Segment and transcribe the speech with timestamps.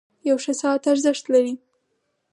[0.29, 1.53] •یو ښه ساعت ارزښت لري.